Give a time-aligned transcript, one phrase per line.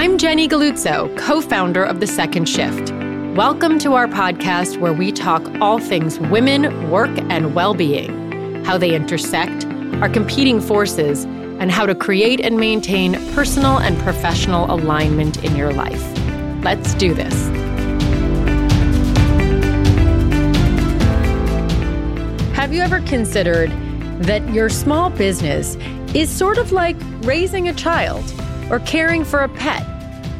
[0.00, 2.90] I'm Jenny Galluzzo, co founder of The Second Shift.
[3.36, 8.78] Welcome to our podcast where we talk all things women, work, and well being, how
[8.78, 9.66] they intersect,
[10.00, 15.70] our competing forces, and how to create and maintain personal and professional alignment in your
[15.70, 16.02] life.
[16.64, 17.34] Let's do this.
[22.56, 23.70] Have you ever considered
[24.22, 25.76] that your small business
[26.14, 28.24] is sort of like raising a child
[28.70, 29.82] or caring for a pet?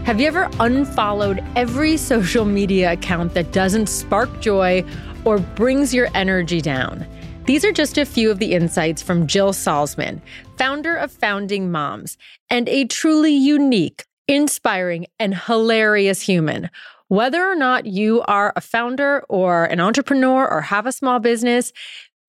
[0.05, 4.85] Have you ever unfollowed every social media account that doesn't spark joy
[5.25, 7.07] or brings your energy down?
[7.45, 10.21] These are just a few of the insights from Jill Salzman,
[10.57, 12.17] founder of Founding Moms,
[12.49, 16.71] and a truly unique, inspiring, and hilarious human.
[17.09, 21.73] Whether or not you are a founder or an entrepreneur or have a small business,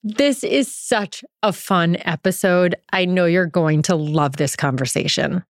[0.04, 2.76] this is such a fun episode.
[2.92, 5.44] I know you're going to love this conversation.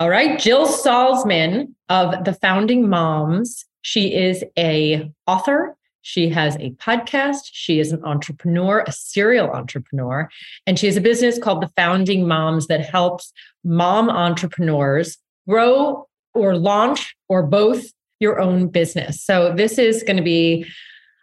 [0.00, 3.66] All right, Jill Salzman of the Founding Moms.
[3.82, 5.76] She is a author.
[6.00, 7.50] She has a podcast.
[7.52, 10.30] She is an entrepreneur, a serial entrepreneur,
[10.66, 13.30] and she has a business called the Founding Moms that helps
[13.62, 17.84] mom entrepreneurs grow or launch or both
[18.20, 19.22] your own business.
[19.22, 20.64] So this is going to be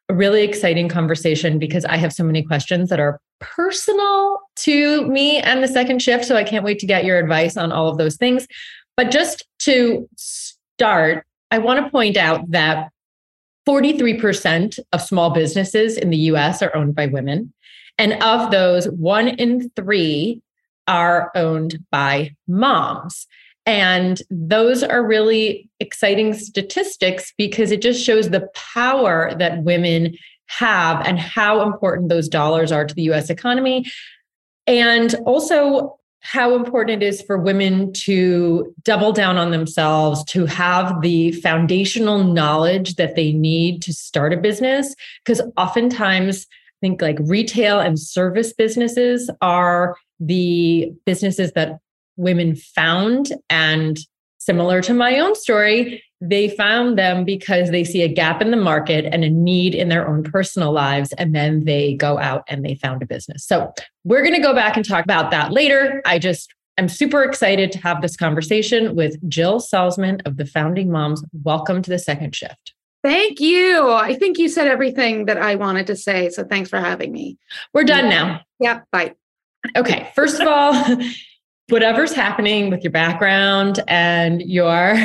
[0.07, 5.37] a really exciting conversation because I have so many questions that are personal to me
[5.37, 6.25] and the second shift.
[6.25, 8.47] So I can't wait to get your advice on all of those things.
[8.97, 12.89] But just to start, I want to point out that
[13.67, 17.53] 43% of small businesses in the US are owned by women.
[17.97, 20.41] And of those, one in three
[20.87, 23.27] are owned by moms.
[23.65, 31.05] And those are really exciting statistics because it just shows the power that women have
[31.05, 33.85] and how important those dollars are to the US economy.
[34.65, 41.01] And also how important it is for women to double down on themselves, to have
[41.01, 44.95] the foundational knowledge that they need to start a business.
[45.23, 51.79] Because oftentimes, I think like retail and service businesses are the businesses that
[52.17, 53.31] women found.
[53.49, 53.97] And
[54.37, 58.57] similar to my own story, they found them because they see a gap in the
[58.57, 61.13] market and a need in their own personal lives.
[61.13, 63.45] And then they go out and they found a business.
[63.45, 63.71] So
[64.03, 66.01] we're going to go back and talk about that later.
[66.05, 70.91] I just I'm super excited to have this conversation with Jill Salzman of the Founding
[70.91, 71.23] Moms.
[71.43, 72.73] Welcome to the second shift.
[73.03, 73.91] Thank you.
[73.91, 76.29] I think you said everything that I wanted to say.
[76.29, 77.37] So thanks for having me.
[77.73, 78.41] We're done now.
[78.59, 78.81] Yeah.
[78.91, 79.15] Bye.
[79.75, 80.11] Okay.
[80.13, 80.97] First of all,
[81.69, 84.95] whatever's happening with your background and your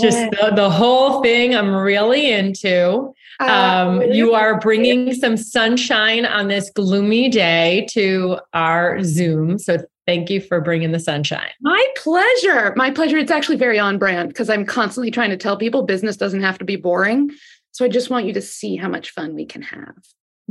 [0.00, 3.12] just the, the whole thing I'm really into.
[3.40, 9.58] Um, you are bringing some sunshine on this gloomy day to our Zoom.
[9.58, 11.50] So thank you for bringing the sunshine.
[11.60, 12.72] My pleasure.
[12.76, 13.18] My pleasure.
[13.18, 16.58] It's actually very on brand because I'm constantly trying to tell people business doesn't have
[16.58, 17.30] to be boring.
[17.72, 19.94] So I just want you to see how much fun we can have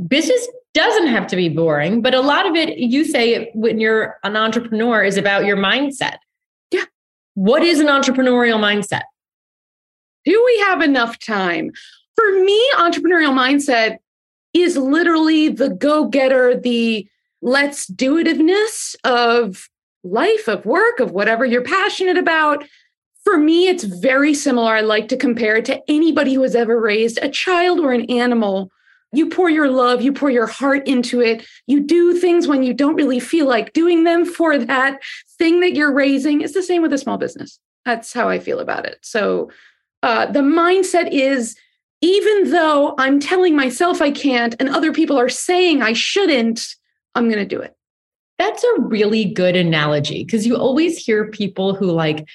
[0.08, 4.16] business doesn't have to be boring, but a lot of it, you say when you're
[4.24, 6.18] an entrepreneur, is about your mindset.
[7.36, 9.02] What is an entrepreneurial mindset?
[10.24, 11.70] Do we have enough time?
[12.14, 13.98] For me, entrepreneurial mindset
[14.54, 17.06] is literally the go getter, the
[17.42, 19.68] let's do itiveness of
[20.02, 22.64] life, of work, of whatever you're passionate about.
[23.22, 24.74] For me, it's very similar.
[24.74, 28.10] I like to compare it to anybody who has ever raised a child or an
[28.10, 28.70] animal
[29.12, 31.46] you pour your love, you pour your heart into it.
[31.66, 35.00] You do things when you don't really feel like doing them for that
[35.38, 36.40] thing that you're raising.
[36.40, 37.58] It's the same with a small business.
[37.84, 38.98] That's how I feel about it.
[39.02, 39.50] So
[40.02, 41.56] uh, the mindset is
[42.00, 46.74] even though I'm telling myself I can't and other people are saying I shouldn't,
[47.14, 47.74] I'm going to do it.
[48.38, 52.28] That's a really good analogy because you always hear people who like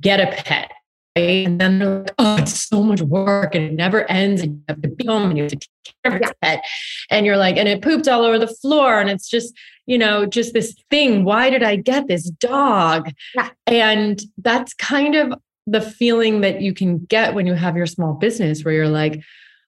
[0.00, 0.70] get a pet
[1.16, 4.42] and then they're like, oh, it's so much work and it never ends.
[4.42, 6.64] And you have to be home and you have to take care of your pet.
[7.10, 9.00] And you're like, and it pooped all over the floor.
[9.00, 9.54] And it's just,
[9.86, 11.24] you know, just this thing.
[11.24, 13.10] Why did I get this dog?
[13.34, 13.50] Yeah.
[13.66, 15.34] And that's kind of
[15.66, 19.22] the feeling that you can get when you have your small business where you're like,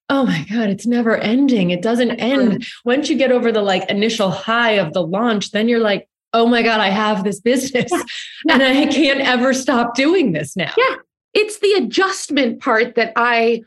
[0.09, 1.71] oh my God, it's never ending.
[1.71, 2.67] It doesn't end.
[2.85, 6.47] Once you get over the like initial high of the launch, then you're like, oh
[6.47, 8.03] my God, I have this business yeah.
[8.47, 8.55] Yeah.
[8.55, 10.73] and I can't ever stop doing this now.
[10.77, 10.97] Yeah.
[11.37, 13.63] It's the adjustment part that I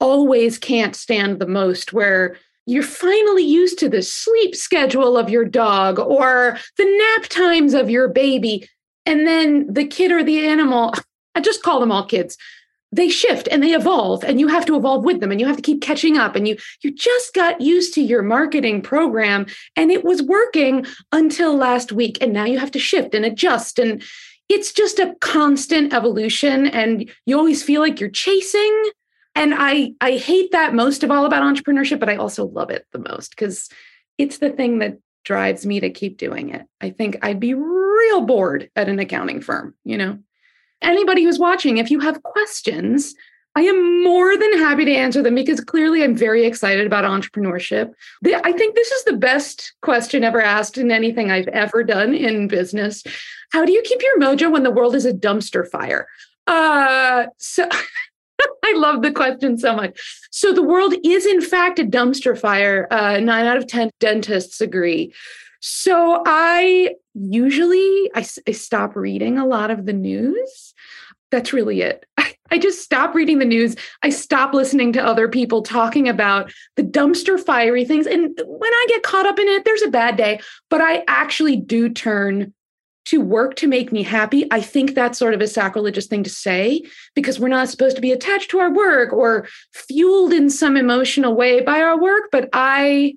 [0.00, 2.36] always can't stand the most, where
[2.66, 7.88] you're finally used to the sleep schedule of your dog or the nap times of
[7.88, 8.68] your baby.
[9.06, 10.92] And then the kid or the animal,
[11.36, 12.36] I just call them all kids,
[12.90, 15.56] they shift and they evolve and you have to evolve with them and you have
[15.56, 19.46] to keep catching up and you you just got used to your marketing program
[19.76, 23.78] and it was working until last week and now you have to shift and adjust
[23.78, 24.02] and
[24.48, 28.90] it's just a constant evolution and you always feel like you're chasing.
[29.34, 32.86] And i i hate that most of all about entrepreneurship but i also love it
[32.92, 33.68] the most because
[34.16, 36.62] it's the thing that drives me to keep doing it.
[36.80, 40.18] I think i'd be real bored at an accounting firm you know?
[40.82, 43.14] Anybody who's watching if you have questions
[43.58, 47.92] I am more than happy to answer them because clearly I'm very excited about entrepreneurship.
[48.24, 52.46] I think this is the best question ever asked in anything I've ever done in
[52.46, 53.02] business.
[53.50, 56.06] How do you keep your mojo when the world is a dumpster fire?
[56.46, 57.68] Uh, so
[58.64, 59.98] I love the question so much.
[60.30, 62.86] So the world is in fact a dumpster fire.
[62.92, 65.12] Uh, nine out of 10 dentists agree.
[65.58, 70.74] So I usually I, I stop reading a lot of the news.
[71.32, 72.06] That's really it.
[72.50, 73.76] I just stop reading the news.
[74.02, 78.06] I stop listening to other people talking about the dumpster fiery things.
[78.06, 80.40] And when I get caught up in it, there's a bad day,
[80.70, 82.52] but I actually do turn
[83.06, 84.46] to work to make me happy.
[84.50, 86.82] I think that's sort of a sacrilegious thing to say
[87.14, 91.34] because we're not supposed to be attached to our work or fueled in some emotional
[91.34, 92.24] way by our work.
[92.30, 93.14] But I,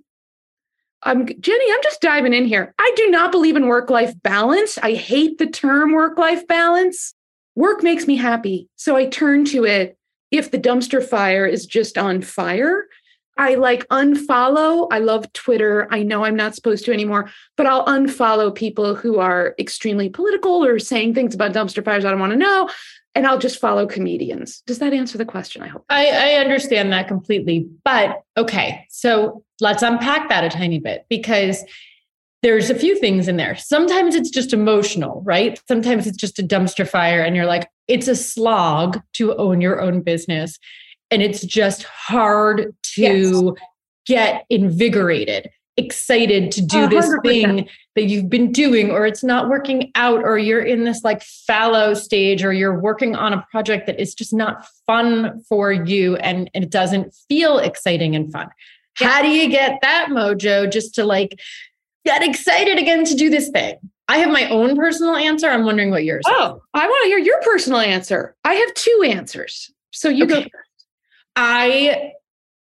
[1.04, 2.74] I'm Jenny, I'm just diving in here.
[2.80, 4.78] I do not believe in work life balance.
[4.78, 7.13] I hate the term work life balance
[7.56, 8.69] work makes me happy.
[8.75, 9.98] So I turn to it
[10.31, 12.86] if the dumpster fire is just on fire.
[13.38, 14.88] I like unfollow.
[14.92, 15.88] I love Twitter.
[15.89, 20.63] I know I'm not supposed to anymore, but I'll unfollow people who are extremely political
[20.63, 22.69] or saying things about dumpster fires I don't want to know.
[23.13, 24.62] And I'll just follow comedians.
[24.68, 25.62] Does that answer the question?
[25.62, 25.83] I hope.
[25.89, 27.68] I, I understand that completely.
[27.83, 31.63] But okay, so let's unpack that a tiny bit because
[32.41, 33.55] there's a few things in there.
[33.55, 35.61] Sometimes it's just emotional, right?
[35.67, 39.79] Sometimes it's just a dumpster fire, and you're like, it's a slog to own your
[39.79, 40.57] own business.
[41.11, 43.65] And it's just hard to yes.
[44.05, 46.89] get invigorated, excited to do 100%.
[46.89, 51.03] this thing that you've been doing, or it's not working out, or you're in this
[51.03, 55.71] like fallow stage, or you're working on a project that is just not fun for
[55.71, 58.49] you and, and it doesn't feel exciting and fun.
[58.95, 61.39] How do you get that mojo just to like
[62.06, 63.77] get excited again to do this thing?
[64.07, 65.48] I have my own personal answer.
[65.48, 66.62] I'm wondering what yours oh, is.
[66.74, 68.36] I want to hear your personal answer.
[68.44, 69.71] I have two answers.
[69.92, 70.44] So you okay.
[70.44, 70.50] go.
[71.36, 72.12] I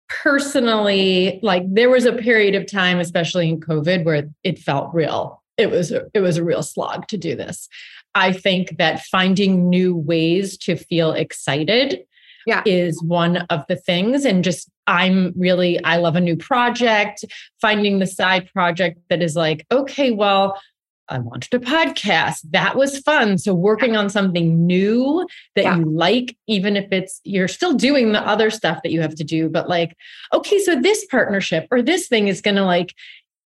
[0.09, 5.41] personally like there was a period of time especially in covid where it felt real
[5.57, 7.67] it was a, it was a real slog to do this
[8.13, 12.05] i think that finding new ways to feel excited
[12.45, 12.63] yeah.
[12.65, 14.25] is one of the things.
[14.25, 17.25] And just, I'm really, I love a new project,
[17.59, 20.59] finding the side project that is like, okay, well,
[21.07, 22.39] I launched a podcast.
[22.49, 23.37] That was fun.
[23.37, 25.77] So working on something new that yeah.
[25.77, 29.23] you like, even if it's you're still doing the other stuff that you have to
[29.23, 29.95] do, but like,
[30.33, 32.95] okay, so this partnership or this thing is going to like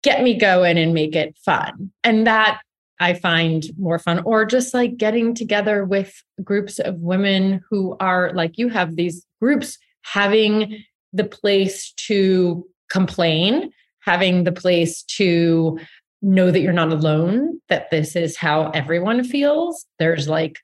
[0.01, 1.91] get me going and make it fun.
[2.03, 2.61] And that
[3.01, 8.31] I find more fun, or just like getting together with groups of women who are
[8.33, 15.80] like you have these groups having the place to complain, having the place to
[16.21, 19.86] know that you're not alone, that this is how everyone feels.
[19.98, 20.59] There's like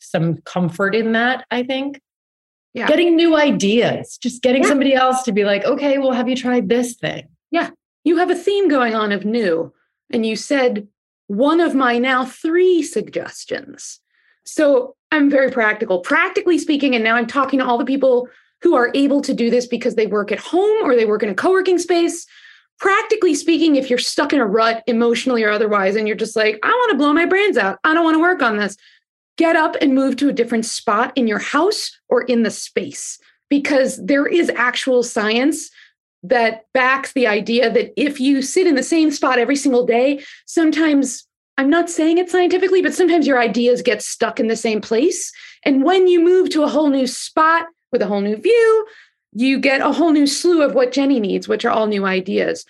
[0.00, 2.00] some comfort in that, I think.
[2.74, 2.86] Yeah.
[2.86, 4.68] Getting new ideas, just getting yeah.
[4.68, 7.28] somebody else to be like, okay, well, have you tried this thing?
[7.50, 7.70] Yeah.
[8.04, 9.72] You have a theme going on of new.
[10.12, 10.88] And you said
[11.30, 14.00] one of my now three suggestions.
[14.44, 16.00] So I'm very practical.
[16.00, 18.28] Practically speaking, and now I'm talking to all the people
[18.62, 21.28] who are able to do this because they work at home or they work in
[21.28, 22.26] a co working space.
[22.80, 26.58] Practically speaking, if you're stuck in a rut emotionally or otherwise, and you're just like,
[26.64, 28.76] I want to blow my brains out, I don't want to work on this,
[29.38, 33.20] get up and move to a different spot in your house or in the space
[33.48, 35.70] because there is actual science
[36.22, 40.22] that backs the idea that if you sit in the same spot every single day,
[40.46, 44.80] sometimes I'm not saying it scientifically, but sometimes your ideas get stuck in the same
[44.80, 45.32] place.
[45.64, 48.86] And when you move to a whole new spot with a whole new view,
[49.32, 52.64] you get a whole new slew of what Jenny needs, which are all new ideas.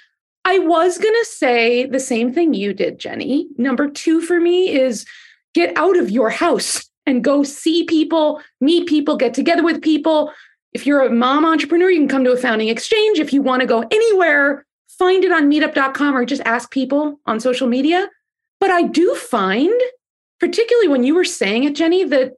[0.44, 3.46] I was going to say the same thing you did, Jenny.
[3.58, 5.06] Number two for me is
[5.54, 10.32] get out of your house and go see people, meet people, get together with people,
[10.72, 13.18] if you're a mom entrepreneur, you can come to a founding exchange.
[13.18, 17.40] If you want to go anywhere, find it on meetup.com or just ask people on
[17.40, 18.08] social media.
[18.60, 19.80] But I do find,
[20.38, 22.34] particularly when you were saying it, Jenny, that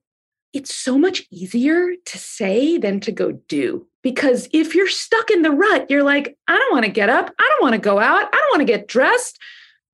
[0.53, 3.87] it's so much easier to say than to go do.
[4.03, 7.31] Because if you're stuck in the rut, you're like, I don't want to get up.
[7.39, 8.29] I don't want to go out.
[8.33, 9.39] I don't want to get dressed.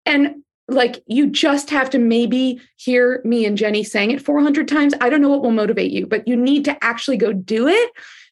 [0.06, 4.94] And like you just have to maybe hear me and Jenny saying it 400 times.
[5.00, 7.90] I don't know what will motivate you, but you need to actually go do it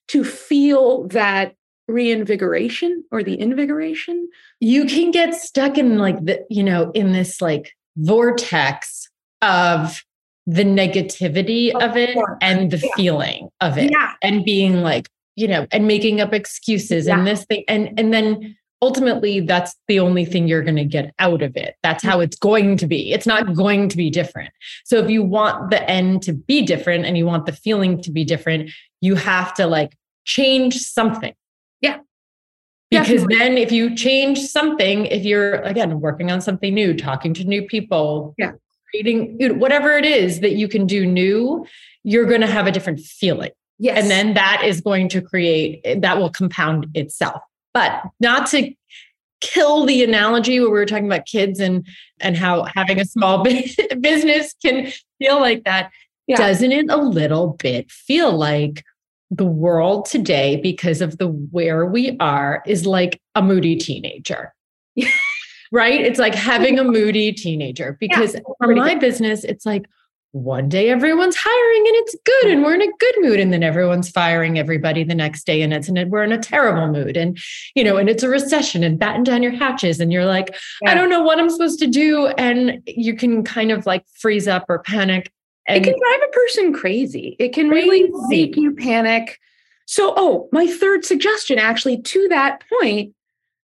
[0.09, 1.55] to feel that
[1.89, 4.29] reinvigoration or the invigoration
[4.61, 9.09] you can get stuck in like the you know in this like vortex
[9.43, 10.03] of
[10.47, 12.39] the negativity Of of it course.
[12.41, 12.91] and the Yeah.
[12.97, 14.13] feeling of it Yeah.
[14.23, 17.19] and being like, you know, and making up excuses Yeah.
[17.19, 17.65] and this thing.
[17.67, 21.75] And and then ultimately that's the only thing you're going to get out of it.
[21.83, 23.13] That's how it's going to be.
[23.13, 24.53] It's not going to be different.
[24.85, 28.11] So if you want the end to be different and you want the feeling to
[28.11, 31.35] be different, you have to like change something.
[31.81, 31.99] Yeah.
[32.91, 33.39] Because Definitely.
[33.39, 37.63] then if you change something, if you're again working on something new, talking to new
[37.67, 38.53] people, Yeah.
[38.91, 41.67] creating whatever it is that you can do new,
[42.05, 43.51] you're going to have a different feeling.
[43.79, 43.99] Yes.
[44.01, 47.43] And then that is going to create, that will compound itself.
[47.77, 48.73] But not to
[49.43, 51.87] kill the analogy where we were talking about kids and
[52.21, 53.45] and how having a small
[54.01, 55.91] business can feel like that.
[56.27, 56.39] Yeah.
[56.39, 58.83] Doesn't it a little bit feel like
[59.31, 64.55] the world today, because of the where we are, is like a moody teenager?
[65.71, 66.01] right?
[66.01, 69.85] It's like having a moody teenager because for pretty my business, it's like
[70.33, 73.63] one day everyone's hiring and it's good and we're in a good mood and then
[73.63, 77.39] everyone's firing everybody the next day and it's and we're in a terrible mood and
[77.75, 80.55] you know and it's a recession and batten down your hatches and you're like
[80.87, 84.47] I don't know what I'm supposed to do and you can kind of like freeze
[84.47, 85.33] up or panic
[85.69, 87.37] it can drive a person crazy.
[87.39, 89.41] It can really make you panic.
[89.87, 93.15] So, oh, my third suggestion actually to that point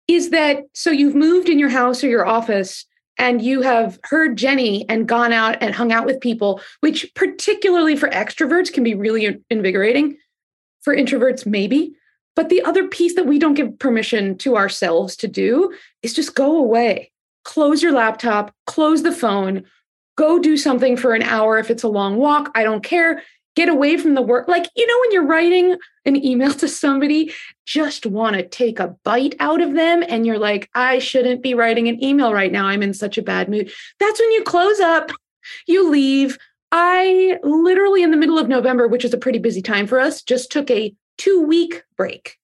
[0.07, 2.85] is that so you've moved in your house or your office
[3.17, 7.95] and you have heard Jenny and gone out and hung out with people, which particularly
[7.95, 10.17] for extroverts can be really invigorating.
[10.81, 11.95] For introverts, maybe.
[12.35, 16.35] But the other piece that we don't give permission to ourselves to do is just
[16.35, 17.11] go away.
[17.43, 19.63] Close your laptop, close the phone,
[20.17, 22.51] go do something for an hour if it's a long walk.
[22.55, 23.23] I don't care.
[23.55, 24.47] Get away from the work.
[24.47, 27.33] Like, you know, when you're writing an email to somebody,
[27.65, 30.03] just want to take a bite out of them.
[30.07, 32.67] And you're like, I shouldn't be writing an email right now.
[32.67, 33.71] I'm in such a bad mood.
[33.99, 35.11] That's when you close up,
[35.67, 36.37] you leave.
[36.71, 40.21] I literally, in the middle of November, which is a pretty busy time for us,
[40.21, 42.37] just took a two week break.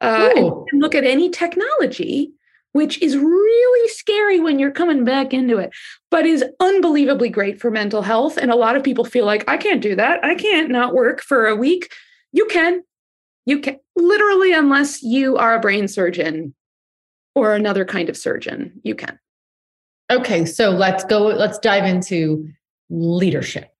[0.00, 0.66] Uh, and Ooh.
[0.72, 2.32] look at any technology,
[2.74, 5.72] which is really scary when you're coming back into it,
[6.10, 8.36] but is unbelievably great for mental health.
[8.36, 10.24] And a lot of people feel like, I can't do that.
[10.24, 11.92] I can't not work for a week.
[12.32, 12.82] You can.
[13.46, 16.54] You can literally, unless you are a brain surgeon
[17.34, 19.18] or another kind of surgeon, you can.
[20.10, 22.46] okay so let's go let's dive into
[22.90, 23.72] leadership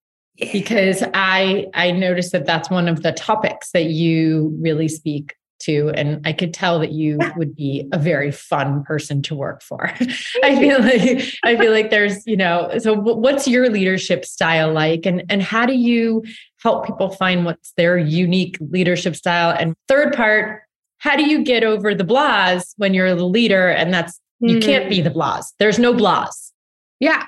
[0.52, 5.34] because I I noticed that that's one of the topics that you really speak
[5.64, 9.62] to, and I could tell that you would be a very fun person to work
[9.62, 9.86] for.
[10.42, 15.06] I feel like I feel like there's you know so what's your leadership style like,
[15.06, 16.24] and and how do you
[16.62, 19.54] help people find what's their unique leadership style?
[19.58, 20.62] And third part,
[20.98, 24.88] how do you get over the blahs when you're the leader, and that's you can't
[24.90, 25.18] be the hmm.
[25.18, 25.46] blahs.
[25.58, 26.52] There's no blahs.
[27.00, 27.26] Yeah.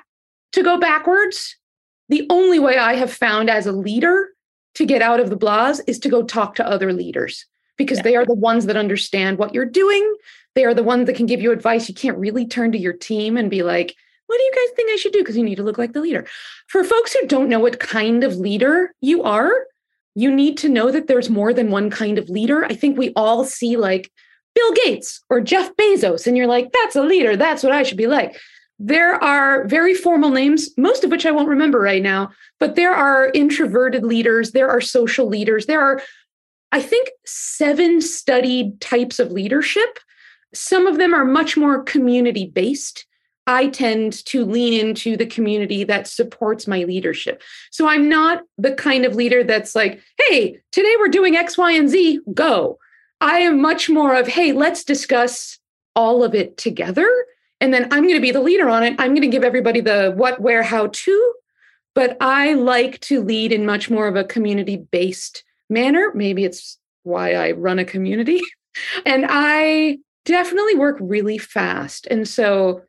[0.53, 1.57] To go backwards,
[2.09, 4.31] the only way I have found as a leader
[4.75, 8.03] to get out of the blahs is to go talk to other leaders because Yeah.
[8.03, 10.15] they are the ones that understand what you're doing.
[10.55, 11.89] They are the ones that can give you advice.
[11.89, 13.95] You can't really turn to your team and be like,
[14.27, 15.21] what do you guys think I should do?
[15.21, 16.27] Because you need to look like the leader.
[16.69, 19.53] For folks who don't know what kind of leader you are,
[20.15, 22.65] you need to know that there's more than one kind of leader.
[22.65, 24.11] I think we all see like
[24.55, 27.37] Bill Gates or Jeff Bezos, and you're like, that's a leader.
[27.37, 28.41] That's what I should be like.
[28.79, 32.95] There are very formal names, most of which I won't remember right now, but there
[32.95, 36.03] are introverted leaders, there are social leaders, there are,
[36.77, 39.99] I think, seven studied types of leadership.
[40.53, 43.07] Some of them are much more community based.
[43.47, 47.43] I tend to lean into the community that supports my leadership.
[47.71, 51.73] So I'm not the kind of leader that's like, hey, today we're doing X, Y,
[51.73, 52.79] and Z, go.
[53.23, 55.59] I am much more of, hey, let's discuss
[55.95, 57.09] all of it together.
[57.59, 58.97] And then I'm going to be the leader on it.
[58.99, 61.35] I'm going to give everybody the what, where, how to.
[61.95, 66.13] But I like to lead in much more of a community based manner.
[66.15, 68.41] Maybe it's why I run a community.
[69.07, 72.07] and I definitely work really fast.
[72.11, 72.83] And so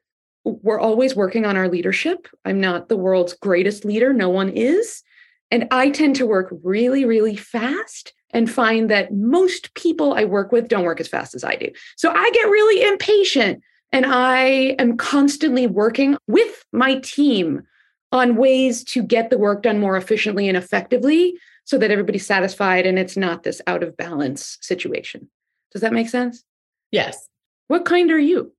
[0.44, 2.28] we're always working on our leadership.
[2.46, 5.04] I'm not the world's greatest leader, no one is.
[5.52, 10.52] And I tend to work really, really fast and find that most people I work
[10.52, 11.70] with don't work as fast as I do.
[11.96, 17.64] So I get really impatient and I am constantly working with my team
[18.12, 22.86] on ways to get the work done more efficiently and effectively so that everybody's satisfied
[22.86, 25.30] and it's not this out of balance situation.
[25.74, 26.46] Does that make sense?
[26.92, 27.28] Yes.
[27.68, 28.54] What kind are you?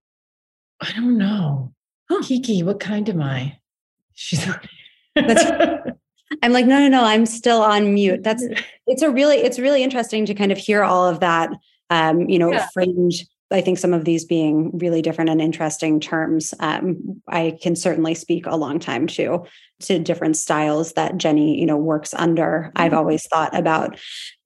[0.82, 1.72] I don't know.
[2.10, 2.22] Huh.
[2.22, 3.58] Kiki, what kind am I?
[4.12, 4.44] She's
[5.16, 5.90] That's-
[6.42, 8.22] I'm like, no, no, no, I'm still on mute.
[8.22, 8.44] That's
[8.86, 11.50] it's a really, it's really interesting to kind of hear all of that,
[11.88, 12.68] um, you know, Yeah.
[12.74, 17.76] fringe I think some of these being really different and interesting terms, um, I can
[17.76, 19.44] certainly speak a long time to
[19.80, 22.66] to different styles that Jenny, you know, works under.
[22.66, 22.82] Mm-hmm.
[22.82, 23.98] I've always thought about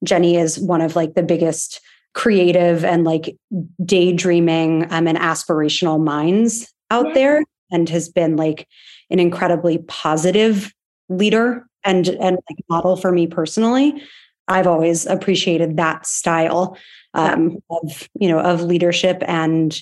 [0.03, 1.81] Jenny as one of like the biggest
[2.13, 3.35] creative and like
[3.83, 7.13] daydreaming um, and aspirational minds out yeah.
[7.13, 8.67] there, and has been like
[9.09, 10.71] an incredibly positive
[11.09, 14.01] leader and and like model for me personally.
[14.47, 16.77] I've always appreciated that style
[17.13, 19.79] um, of you know of leadership and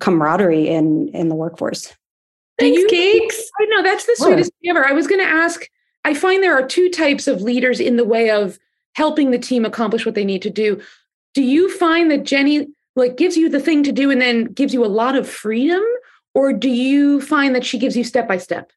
[0.00, 1.92] camaraderie in in the workforce.
[2.58, 3.50] Thanks, you, Cakes.
[3.60, 4.84] I know that's the sweetest thing ever.
[4.84, 5.68] I was going to ask.
[6.04, 8.58] I find there are two types of leaders in the way of
[8.94, 10.80] helping the team accomplish what they need to do.
[11.34, 14.74] Do you find that Jenny like gives you the thing to do and then gives
[14.74, 15.82] you a lot of freedom,
[16.34, 18.72] or do you find that she gives you step by step?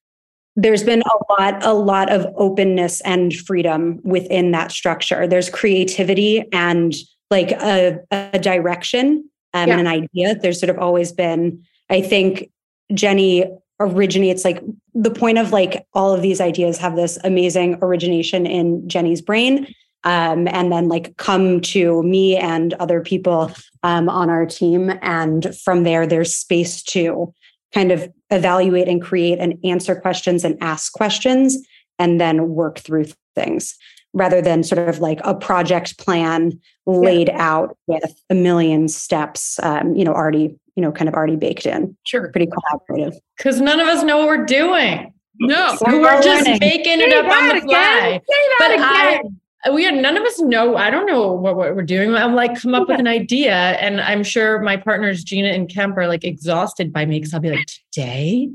[0.56, 6.44] There's been a lot a lot of openness and freedom within that structure there's creativity
[6.52, 6.94] and
[7.30, 9.78] like a, a direction um, yeah.
[9.78, 12.50] and an idea there's sort of always been i think
[12.94, 13.46] jenny
[13.80, 14.62] originates like
[14.94, 19.74] the point of like all of these ideas have this amazing origination in jenny's brain
[20.04, 23.52] um, and then like come to me and other people
[23.84, 27.34] um, on our team and from there there's space to
[27.74, 31.58] kind of evaluate and create and answer questions and ask questions
[32.00, 33.76] and then work through things
[34.14, 37.52] rather than sort of like a project plan laid yeah.
[37.52, 41.66] out with a million steps um, you know already you know kind of already baked
[41.66, 41.96] in.
[42.06, 42.30] Sure.
[42.32, 43.16] Pretty collaborative.
[43.38, 45.14] Because none of us know what we're doing.
[45.40, 48.22] No so we're just making it up on the fly.
[48.60, 48.84] But again.
[48.84, 49.22] I,
[49.72, 50.76] we had none of us know.
[50.76, 52.16] I don't know what, what we're doing.
[52.16, 52.94] I'm like, come up yeah.
[52.94, 53.54] with an idea.
[53.54, 57.40] And I'm sure my partners, Gina and Kemp, are like exhausted by me because I'll
[57.40, 58.50] be like, today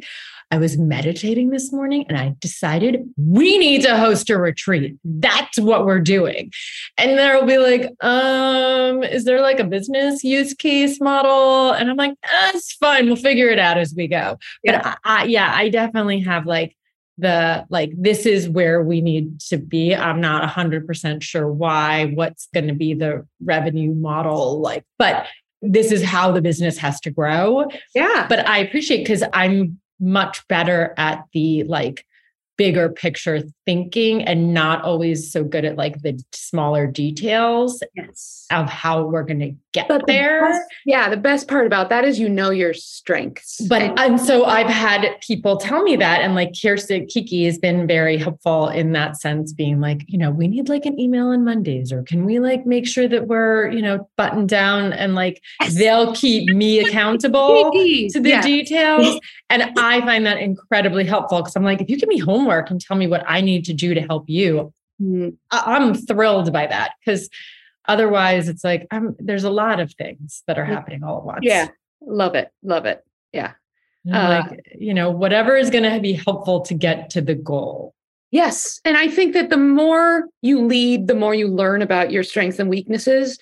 [0.50, 4.96] I was meditating this morning and I decided we need to host a retreat.
[5.04, 6.52] That's what we're doing.
[6.98, 11.72] And they'll be like, um, is there like a business use case model?
[11.72, 13.06] And I'm like, that's fine.
[13.06, 14.38] We'll figure it out as we go.
[14.62, 14.82] Yeah.
[14.82, 16.76] But I, I, yeah, I definitely have like
[17.18, 19.94] the like this is where we need to be.
[19.94, 25.26] I'm not 100% sure why what's going to be the revenue model like but
[25.62, 27.68] this is how the business has to grow.
[27.94, 28.26] Yeah.
[28.28, 32.04] But i appreciate because i'm much better at the like
[32.56, 38.46] bigger picture thinking and not always so good at like the smaller details yes.
[38.50, 40.40] of how we're going to get but there.
[40.40, 43.60] The best, yeah, the best part about that is you know your strengths.
[43.68, 47.58] But and, and so I've had people tell me that and like Kirsten Kiki has
[47.58, 51.28] been very helpful in that sense being like, you know, we need like an email
[51.28, 55.14] on Mondays or can we like make sure that we're, you know, buttoned down and
[55.14, 55.74] like yes.
[55.74, 58.42] they'll keep me accountable to the yeah.
[58.42, 62.70] details and I find that incredibly helpful because I'm like if you give me homework
[62.70, 65.30] and tell me what I need to do to help you, mm-hmm.
[65.50, 67.28] I'm thrilled by that because
[67.88, 71.40] otherwise it's like I'm, there's a lot of things that are happening all at once.
[71.42, 71.68] Yeah.
[72.00, 72.50] Love it.
[72.62, 73.04] Love it.
[73.32, 73.52] Yeah.
[74.12, 77.92] Uh, like, you know, whatever is going to be helpful to get to the goal.
[78.30, 78.80] Yes.
[78.84, 82.58] And I think that the more you lead, the more you learn about your strengths
[82.58, 83.38] and weaknesses.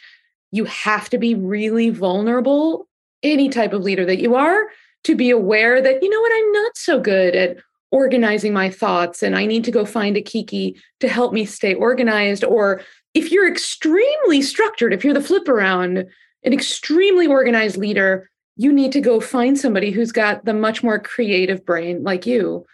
[0.53, 2.87] You have to be really vulnerable,
[3.23, 4.69] any type of leader that you are,
[5.03, 7.57] to be aware that, you know what, I'm not so good at
[7.95, 11.75] organizing my thoughts and I need to go find a Kiki to help me stay
[11.75, 12.43] organized.
[12.43, 12.81] Or
[13.15, 18.91] if you're extremely structured, if you're the flip around, an extremely organized leader, you need
[18.93, 22.67] to go find somebody who's got the much more creative brain like you.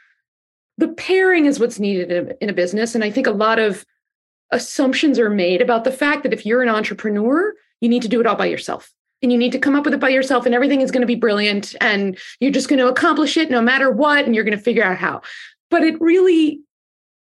[0.78, 2.94] The pairing is what's needed in a business.
[2.94, 3.84] And I think a lot of
[4.50, 7.52] assumptions are made about the fact that if you're an entrepreneur,
[7.82, 8.90] you need to do it all by yourself
[9.22, 11.06] and you need to come up with it by yourself and everything is going to
[11.06, 14.56] be brilliant and you're just going to accomplish it no matter what and you're going
[14.56, 15.20] to figure out how.
[15.70, 16.60] But it really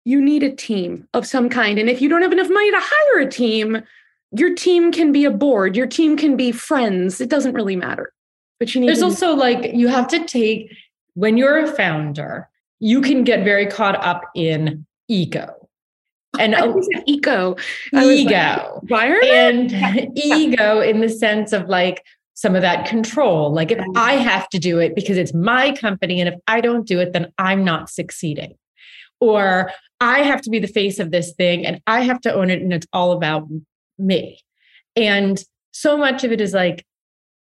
[0.06, 1.78] you need a team of some kind.
[1.78, 3.84] And if you don't have enough money to hire a team
[4.34, 7.21] your team can be a board your team can be friends.
[7.21, 8.13] It doesn't really matter.
[8.60, 10.71] But you need there's to- also like you have to take
[11.13, 15.56] when you're a founder you can get very caught up in ego
[16.39, 16.55] and
[17.05, 17.55] eco.
[17.93, 18.81] Ego.
[18.89, 23.51] like, and ego in the sense of like some of that control.
[23.51, 26.87] Like if i have to do it because it's my company and if i don't
[26.87, 28.55] do it then i'm not succeeding.
[29.19, 32.49] Or i have to be the face of this thing and i have to own
[32.49, 33.47] it and it's all about
[33.97, 34.39] me.
[34.95, 36.85] And so much of it is like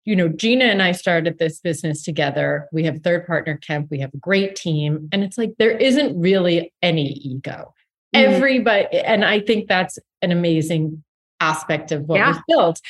[0.06, 2.70] you know gina and i started this business together.
[2.72, 5.10] We have third partner kemp we have a great team.
[5.12, 7.74] And it's like there isn't really any ego.
[8.18, 8.34] Mm-hmm.
[8.34, 11.04] Everybody, and I think that's an amazing
[11.40, 12.30] aspect of what yeah.
[12.30, 12.82] was built.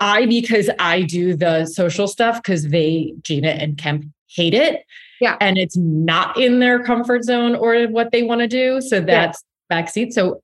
[0.00, 4.84] I, because I do the social stuff because they, Gina and Kemp, hate it.
[5.20, 5.36] Yeah.
[5.40, 8.80] And it's not in their comfort zone or what they want to do.
[8.80, 9.82] So that's yeah.
[9.82, 10.12] backseat.
[10.12, 10.40] So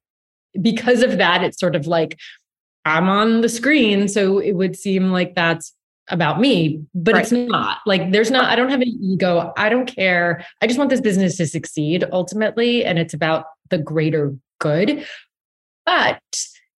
[0.60, 2.18] because of that, it's sort of like
[2.84, 4.08] I'm on the screen.
[4.08, 5.72] So it would seem like that's
[6.08, 7.22] about me, but right.
[7.22, 7.78] it's not.
[7.86, 9.52] Like there's not, I don't have an ego.
[9.56, 10.44] I don't care.
[10.60, 12.84] I just want this business to succeed ultimately.
[12.84, 15.06] And it's about the greater good.
[15.86, 16.20] But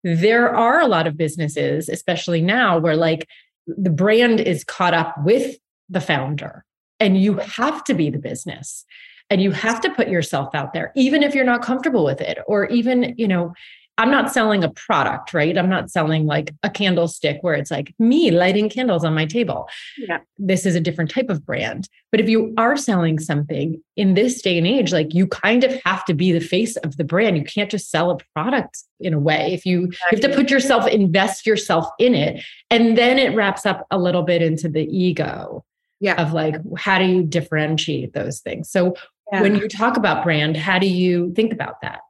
[0.03, 3.27] there are a lot of businesses, especially now, where like
[3.67, 5.57] the brand is caught up with
[5.89, 6.63] the founder
[6.99, 8.85] and you have to be the business
[9.29, 12.37] and you have to put yourself out there even if you're not comfortable with it
[12.47, 13.53] or even you know
[13.97, 15.58] I'm not selling a product, right?
[15.58, 19.69] I'm not selling like a candlestick where it's like me lighting candles on my table.
[19.97, 20.19] Yeah.
[20.38, 21.88] This is a different type of brand.
[22.12, 25.79] But if you are selling something in this day and age, like you kind of
[25.86, 27.38] have to be the face of the brand.
[27.38, 29.53] You can't just sell a product in a way.
[29.53, 30.17] If you, exactly.
[30.17, 32.43] you have to put yourself, invest yourself in it.
[32.69, 35.63] And then it wraps up a little bit into the ego
[36.01, 36.21] yeah.
[36.21, 38.69] of like, how do you differentiate those things?
[38.69, 38.95] So
[39.31, 39.41] yeah.
[39.41, 42.01] when you talk about brand, how do you think about that?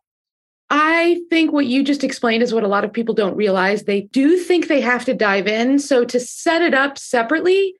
[0.69, 3.83] I think what you just explained is what a lot of people don't realize.
[3.83, 5.77] They do think they have to dive in.
[5.79, 7.75] So, to set it up separately,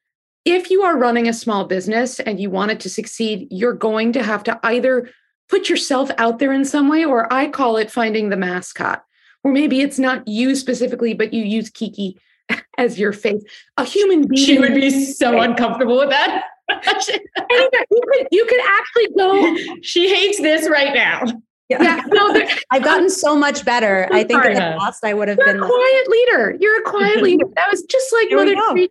[0.45, 4.13] if you are running a small business and you want it to succeed, you're going
[4.13, 5.10] to have to either
[5.50, 9.04] put yourself out there in some way, or I call it finding the mascot,
[9.43, 12.19] or maybe it's not you specifically, but you use Kiki
[12.78, 13.43] as your face.
[13.78, 14.45] A human being.
[14.45, 16.43] She would be so uncomfortable with that.
[16.69, 19.56] you, could, you could actually go.
[19.82, 21.24] She hates this right now.
[21.69, 21.82] Yeah.
[21.82, 24.08] yeah no, I've gotten so much better.
[24.12, 26.58] I think in the past I would have You're been a quiet leader.
[26.60, 27.45] You're a quiet leader.
[27.56, 28.88] That was just like Here Mother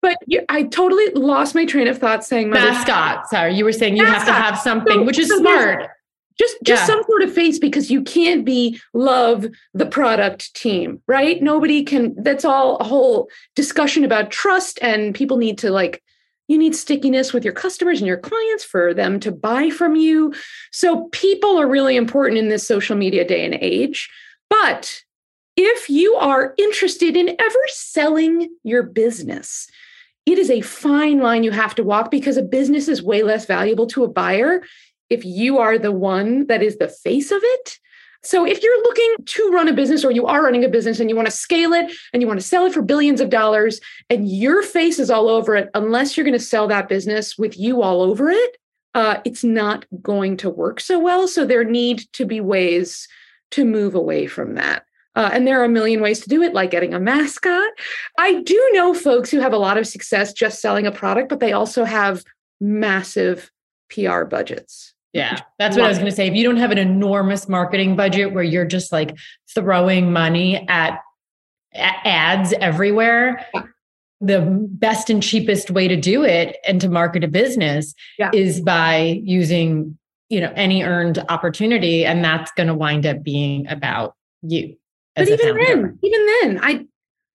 [0.00, 3.28] But you, I totally lost my train of thought saying Mother mascot.
[3.28, 4.18] Sorry, you were saying you mascot.
[4.18, 5.90] have to have something, so, which is so smart.
[6.38, 6.86] Just just yeah.
[6.86, 9.44] some sort of face because you can't be love
[9.74, 11.42] the product team, right?
[11.42, 12.14] Nobody can.
[12.22, 16.00] That's all a whole discussion about trust, and people need to like
[16.48, 20.34] you need stickiness with your customers and your clients for them to buy from you.
[20.72, 24.10] So, people are really important in this social media day and age.
[24.50, 25.02] But
[25.56, 29.68] if you are interested in ever selling your business,
[30.24, 33.46] it is a fine line you have to walk because a business is way less
[33.46, 34.62] valuable to a buyer
[35.10, 37.78] if you are the one that is the face of it
[38.22, 41.08] so if you're looking to run a business or you are running a business and
[41.08, 43.80] you want to scale it and you want to sell it for billions of dollars
[44.10, 47.58] and your face is all over it, unless you're going to sell that business with
[47.58, 48.56] you all over it,
[48.94, 51.28] uh, it's not going to work so well.
[51.28, 53.06] So there need to be ways
[53.52, 54.84] to move away from that.
[55.14, 57.70] Uh, and there are a million ways to do it, like getting a mascot.
[58.18, 61.40] I do know folks who have a lot of success just selling a product, but
[61.40, 62.24] they also have
[62.60, 63.50] massive
[63.90, 64.94] PR budgets.
[65.12, 66.26] Yeah, that's what I was going to say.
[66.26, 69.16] If you don't have an enormous marketing budget where you're just like
[69.54, 71.00] throwing money at,
[71.74, 73.46] ads everywhere,
[74.20, 78.30] the best and cheapest way to do it and to market a business yeah.
[78.34, 79.96] is by using,
[80.28, 84.76] you know, any earned opportunity and that's going to wind up being about you.
[85.16, 86.86] But even then, even then, I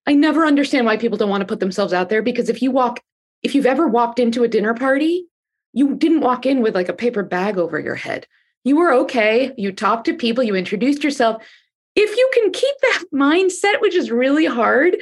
[0.06, 2.72] I never understand why people don't want to put themselves out there because if you
[2.72, 3.02] walk
[3.42, 5.26] if you've ever walked into a dinner party
[5.74, 8.28] you didn't walk in with like a paper bag over your head.
[8.64, 9.54] You were okay.
[9.58, 11.44] You talked to people, you introduced yourself.
[11.96, 14.96] If you can keep that mindset, which is really hard,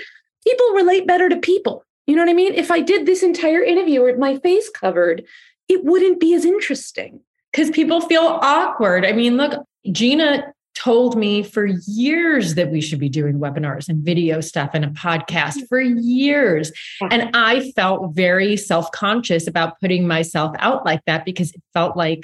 [0.45, 1.85] people relate better to people.
[2.07, 2.53] You know what I mean?
[2.53, 5.23] If I did this entire interview with my face covered,
[5.69, 7.21] it wouldn't be as interesting.
[7.51, 9.05] Because people feel awkward.
[9.05, 14.03] I mean, look, Gina told me for years that we should be doing webinars and
[14.03, 15.67] video stuff and a podcast mm.
[15.67, 16.71] for years.
[17.09, 21.97] And I felt very self conscious about putting myself out like that because it felt
[21.97, 22.23] like,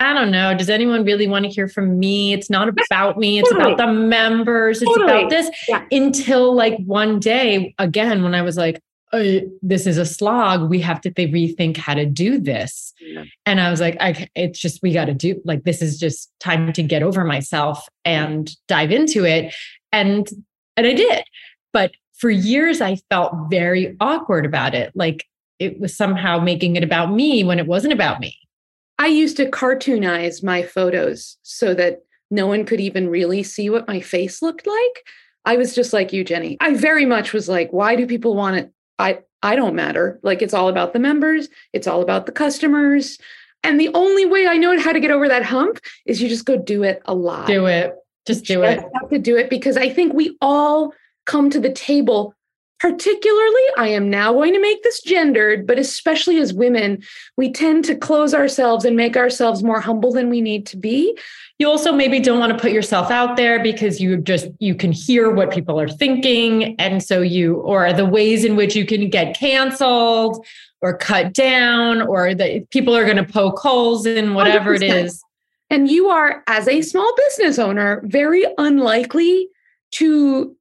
[0.00, 2.32] I don't know, does anyone really want to hear from me?
[2.32, 3.74] It's not about me, it's totally.
[3.74, 5.18] about the members, it's totally.
[5.18, 5.50] about this.
[5.68, 5.84] Yeah.
[5.92, 8.80] Until like one day, again, when I was like,
[9.12, 10.68] oh, this is a slog.
[10.68, 12.92] We have to rethink how to do this.
[13.00, 13.24] Yeah.
[13.46, 16.32] And I was like, I, it's just, we got to do like, this is just
[16.40, 19.54] time to get over myself and dive into it.
[19.92, 20.28] And,
[20.76, 21.24] and I did.
[21.72, 24.90] But for years, I felt very awkward about it.
[24.94, 25.24] Like
[25.58, 28.36] it was somehow making it about me when it wasn't about me.
[28.98, 33.86] I used to cartoonize my photos so that no one could even really see what
[33.86, 35.04] my face looked like.
[35.44, 36.56] I was just like you, Jenny.
[36.60, 40.18] I very much was like, why do people want it I I don't matter.
[40.22, 43.18] Like it's all about the members, it's all about the customers.
[43.62, 46.44] And the only way I know how to get over that hump is you just
[46.44, 47.46] go do it a lot.
[47.46, 47.94] Do it.
[48.26, 48.80] Just do it.
[48.80, 50.92] Have to do it because I think we all
[51.24, 52.34] come to the table
[52.84, 57.02] particularly i am now going to make this gendered but especially as women
[57.38, 61.18] we tend to close ourselves and make ourselves more humble than we need to be
[61.58, 64.92] you also maybe don't want to put yourself out there because you just you can
[64.92, 69.08] hear what people are thinking and so you or the ways in which you can
[69.08, 70.44] get canceled
[70.82, 74.82] or cut down or that people are going to poke holes in whatever 100%.
[74.82, 75.24] it is
[75.70, 79.48] and you are as a small business owner very unlikely
[79.92, 80.54] to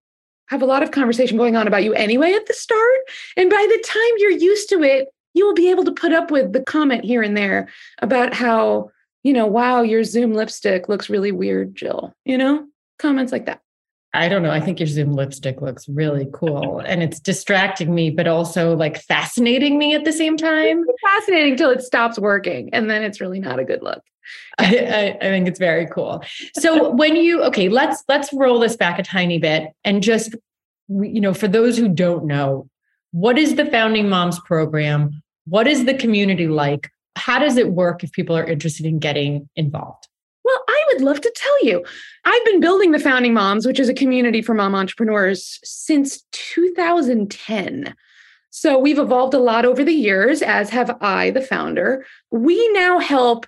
[0.48, 3.00] have a lot of conversation going on about you anyway at the start.
[3.38, 6.32] And by the time you're used to it, you will be able to put up
[6.32, 8.92] with the comment here and there about how,
[9.24, 12.14] you know, wow, your Zoom lipstick looks really weird, Jill.
[12.26, 12.68] You know,
[13.00, 13.62] comments like that.
[14.16, 14.52] I don't know.
[14.52, 19.02] I think your Zoom lipstick looks really cool and it's distracting me, but also like
[19.02, 20.86] fascinating me at the same time.
[20.88, 24.04] It's fascinating till it stops working and then it's really not a good look.
[24.60, 26.24] I, I, think it's very cool.
[26.58, 30.36] So when you okay, let's let's roll this back a tiny bit and just
[30.90, 32.68] you know, for those who don't know,
[33.12, 35.22] what is the Founding Moms program?
[35.46, 36.90] What is the community like?
[37.16, 40.08] How does it work if people are interested in getting involved?
[40.44, 41.86] Well, I would love to tell you.
[42.26, 47.96] I've been building the Founding Moms, which is a community for mom entrepreneurs, since 2010.
[48.50, 52.06] So we've evolved a lot over the years, as have I, the founder.
[52.30, 53.46] We now help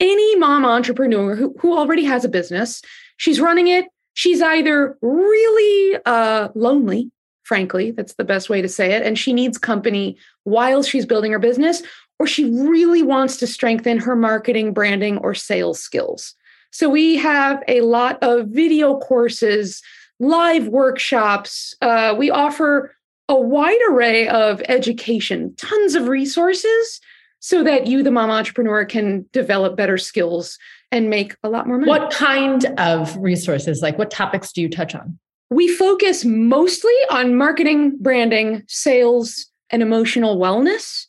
[0.00, 2.82] any mom entrepreneur who, who already has a business.
[3.16, 3.86] She's running it.
[4.14, 7.10] She's either really uh, lonely,
[7.44, 11.32] frankly, that's the best way to say it, and she needs company while she's building
[11.32, 11.82] her business,
[12.18, 16.34] or she really wants to strengthen her marketing, branding, or sales skills.
[16.70, 19.82] So we have a lot of video courses,
[20.18, 21.74] live workshops.
[21.82, 22.94] Uh, we offer
[23.28, 27.00] a wide array of education, tons of resources
[27.40, 30.58] so that you, the mom entrepreneur, can develop better skills
[30.90, 31.88] and make a lot more money.
[31.88, 35.18] What kind of resources, like what topics do you touch on?
[35.50, 41.06] We focus mostly on marketing, branding, sales, and emotional wellness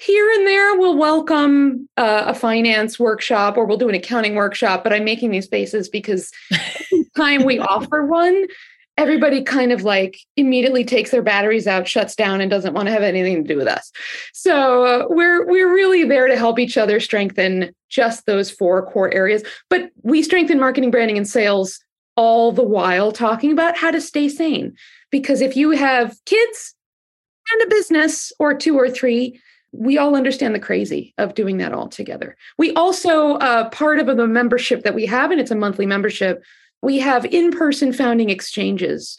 [0.00, 4.82] here and there we'll welcome uh, a finance workshop or we'll do an accounting workshop
[4.82, 6.30] but i'm making these faces because
[7.16, 8.46] time we offer one
[8.96, 12.92] everybody kind of like immediately takes their batteries out shuts down and doesn't want to
[12.92, 13.90] have anything to do with us
[14.32, 19.12] so uh, we're we're really there to help each other strengthen just those four core
[19.12, 21.80] areas but we strengthen marketing branding and sales
[22.16, 24.74] all the while talking about how to stay sane
[25.10, 26.74] because if you have kids
[27.52, 29.40] and a business or two or three
[29.72, 32.36] we all understand the crazy of doing that all together.
[32.58, 36.42] We also, uh, part of the membership that we have, and it's a monthly membership,
[36.82, 39.16] we have in person founding exchanges.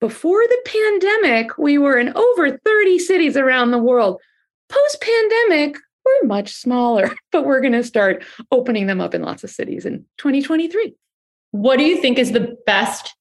[0.00, 4.20] Before the pandemic, we were in over 30 cities around the world.
[4.68, 9.44] Post pandemic, we're much smaller, but we're going to start opening them up in lots
[9.44, 10.94] of cities in 2023.
[11.52, 13.14] What do you think is the best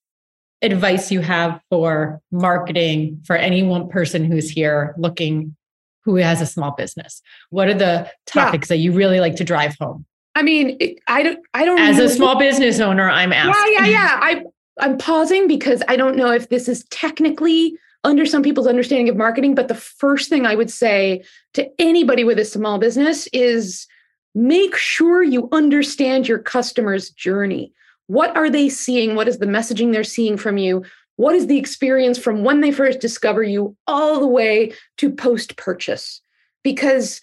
[0.62, 5.56] advice you have for marketing for any one person who's here looking
[6.04, 7.22] who has a small business?
[7.50, 8.76] What are the topics yeah.
[8.76, 10.06] that you really like to drive home?
[10.36, 11.80] I mean, I don't, I don't.
[11.80, 13.74] As a small business owner, I'm asking.
[13.74, 14.20] Yeah, yeah, yeah.
[14.22, 14.44] I,
[14.80, 19.16] I'm pausing because I don't know if this is technically under some people's understanding of
[19.16, 19.56] marketing.
[19.56, 23.88] But the first thing I would say to anybody with a small business is
[24.36, 27.74] make sure you understand your customer's journey.
[28.08, 29.16] What are they seeing?
[29.16, 30.84] What is the messaging they're seeing from you?
[31.16, 35.56] What is the experience from when they first discover you all the way to post
[35.56, 36.22] purchase?
[36.62, 37.22] Because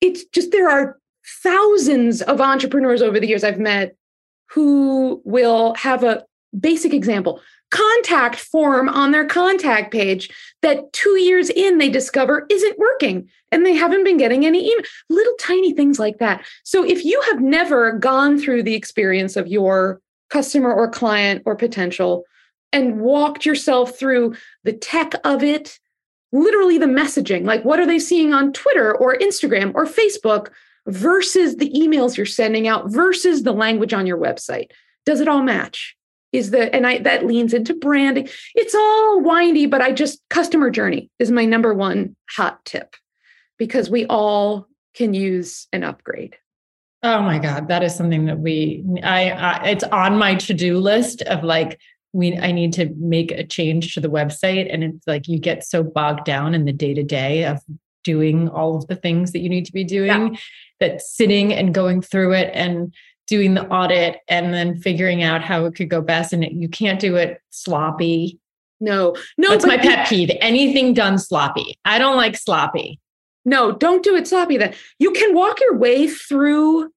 [0.00, 0.98] it's just there are
[1.42, 3.96] thousands of entrepreneurs over the years I've met
[4.50, 6.24] who will have a
[6.58, 10.28] basic example contact form on their contact page
[10.60, 14.84] that two years in they discover isn't working and they haven't been getting any email
[15.08, 19.46] little tiny things like that so if you have never gone through the experience of
[19.46, 22.24] your customer or client or potential
[22.72, 25.78] and walked yourself through the tech of it,
[26.32, 27.44] literally the messaging.
[27.44, 30.48] Like, what are they seeing on Twitter or Instagram or Facebook
[30.86, 34.70] versus the emails you're sending out versus the language on your website?
[35.04, 35.96] Does it all match?
[36.32, 38.28] Is the and I that leans into branding.
[38.54, 42.96] It's all windy, but I just customer journey is my number one hot tip
[43.58, 46.36] because we all can use an upgrade.
[47.02, 51.20] Oh my God, that is something that we I, I it's on my to-do list
[51.22, 51.78] of like
[52.14, 55.64] we I need to make a change to the website and it's like you get
[55.64, 57.60] so bogged down in the day to day of
[58.04, 60.40] doing all of the things that you need to be doing yeah.
[60.80, 62.94] that sitting and going through it and
[63.26, 66.32] doing the audit and then figuring out how it could go best.
[66.32, 68.38] And you can't do it sloppy.
[68.80, 70.30] No no that's my pet peeve.
[70.40, 71.78] Anything done sloppy.
[71.84, 72.98] I don't like sloppy.
[73.44, 74.74] No don't do it sloppy then.
[74.98, 76.90] You can walk your way through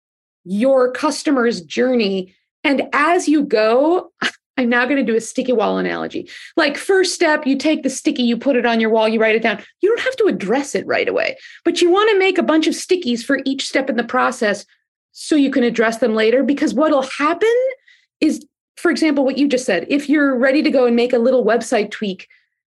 [0.43, 4.11] your customer's journey and as you go
[4.57, 6.29] I'm now going to do a sticky wall analogy.
[6.55, 9.35] Like, first step, you take the sticky, you put it on your wall, you write
[9.35, 9.61] it down.
[9.81, 12.67] You don't have to address it right away, but you want to make a bunch
[12.67, 14.65] of stickies for each step in the process
[15.11, 16.41] so you can address them later.
[16.43, 17.53] Because what'll happen
[18.21, 18.45] is,
[18.77, 21.45] for example, what you just said, if you're ready to go and make a little
[21.45, 22.27] website tweak,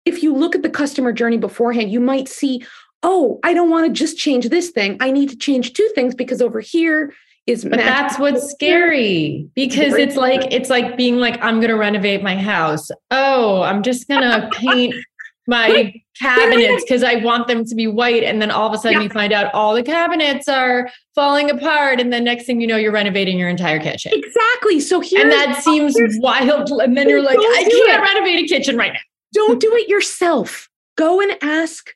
[0.06, 2.66] if you look at the customer journey beforehand, you might see,
[3.04, 4.98] oh, I don't want to just change this thing.
[5.00, 7.14] I need to change two things because over here
[7.50, 11.78] is But that's what's scary because it's like it's like being like I'm going to
[11.78, 12.90] renovate my house.
[13.12, 14.94] Oh, I'm just going to paint
[15.48, 19.00] my cabinets because I want them to be white and then all of a sudden
[19.00, 19.04] Yeah.
[19.06, 22.78] you find out all the cabinets are falling apart and then next thing you know
[22.78, 24.12] you're renovating your entire kitchen.
[24.14, 24.80] exactly.
[24.80, 28.14] So here And that seems wild and then you're like I can't it.
[28.14, 29.00] renovate a kitchen right now.
[29.34, 30.70] don't do it yourself.
[30.98, 31.92] Go and ask.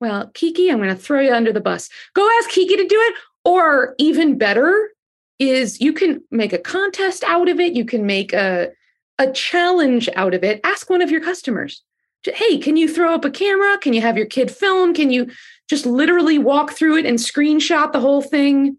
[0.00, 1.88] Well, Kiki, I'm going to throw you under the bus.
[2.14, 3.14] Go ask Kiki to do it.
[3.44, 4.90] Or even better
[5.38, 7.74] is you can make a contest out of it.
[7.74, 8.70] You can make a
[9.18, 10.60] a challenge out of it.
[10.64, 11.82] Ask one of your customers.
[12.24, 13.78] Hey, can you throw up a camera?
[13.78, 14.92] Can you have your kid film?
[14.92, 15.30] Can you
[15.68, 18.78] just literally walk through it and screenshot the whole thing?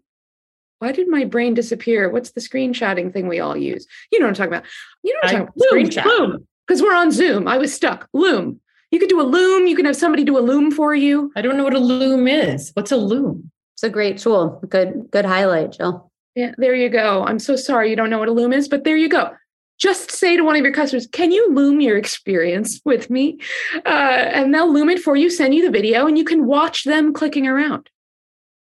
[0.80, 2.08] Why did my brain disappear?
[2.08, 3.86] What's the screenshotting thing we all use?
[4.12, 4.64] You know what I'm talking about.
[5.02, 5.72] You know what I'm I talking about.
[5.72, 6.04] Loom, screenshot.
[6.04, 6.48] Loom.
[6.66, 7.48] Because we're on Zoom.
[7.48, 8.08] I was stuck.
[8.12, 8.60] Loom.
[8.90, 9.66] You could do a loom.
[9.66, 11.32] You can have somebody do a loom for you.
[11.34, 12.70] I don't know what a loom is.
[12.74, 13.50] What's a loom?
[13.74, 14.62] It's a great tool.
[14.68, 16.10] Good, good highlight, Jill.
[16.38, 17.24] Yeah, there you go.
[17.24, 19.34] I'm so sorry you don't know what a loom is, but there you go.
[19.76, 23.40] Just say to one of your customers, "Can you loom your experience with me?"
[23.84, 26.84] Uh, and they'll loom it for you, send you the video, and you can watch
[26.84, 27.90] them clicking around.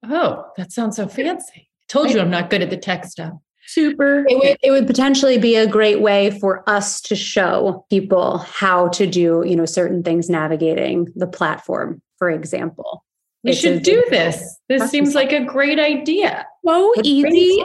[0.09, 1.67] Oh, that sounds so fancy.
[1.67, 3.33] I told you I'm not good at the tech stuff.
[3.67, 4.25] Super.
[4.25, 8.87] It would, it would potentially be a great way for us to show people how
[8.89, 13.03] to do, you know, certain things navigating the platform, for example.
[13.43, 14.57] We It's should do this.
[14.69, 16.47] This seems like a great idea.
[16.65, 17.63] So easy.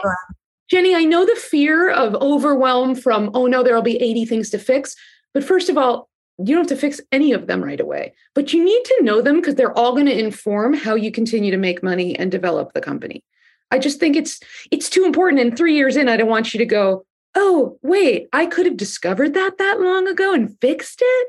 [0.69, 4.57] Jenny, I know the fear of overwhelm from, oh no, there'll be 80 things to
[4.57, 4.95] fix.
[5.33, 8.53] But first of all, you don't have to fix any of them right away, but
[8.53, 11.57] you need to know them because they're all going to inform how you continue to
[11.57, 13.23] make money and develop the company.
[13.69, 14.39] I just think it's
[14.71, 15.41] it's too important.
[15.41, 18.77] And three years in, I don't want you to go, oh wait, I could have
[18.77, 21.27] discovered that that long ago and fixed it.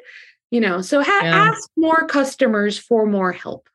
[0.51, 1.51] You know, so ha- Yeah.
[1.51, 3.69] ask more customers for more help.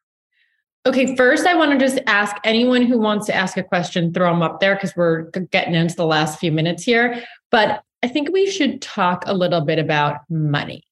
[0.87, 4.31] Okay, first, I want to just ask anyone who wants to ask a question, throw
[4.31, 7.21] them up there because we're getting into the last few minutes here.
[7.51, 10.85] But I think we should talk a little bit about money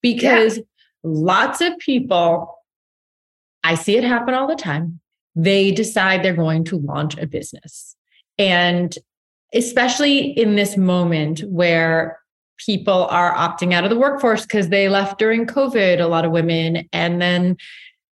[0.00, 0.60] because
[1.02, 2.56] lots of people,
[3.64, 5.00] I see it happen all the time.
[5.34, 7.96] They decide they're going to launch a business.
[8.38, 8.96] And
[9.52, 12.20] especially in this moment where
[12.58, 16.30] people are opting out of the workforce because they left during COVID, a lot of
[16.30, 17.56] women, and then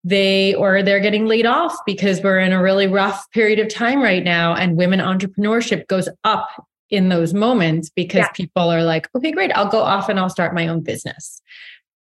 [0.04, 4.00] they or they're getting laid off because we're in a really rough period of time
[4.00, 6.48] right now and women entrepreneurship goes up
[6.90, 8.30] in those moments because Yeah.
[8.32, 11.42] people are like okay great i'll go off and i'll start my own business.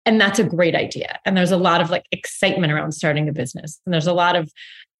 [0.05, 1.21] And that's a great idea.
[1.25, 3.81] And there's a lot of like excitement around starting a business.
[3.87, 4.51] And there's a lot of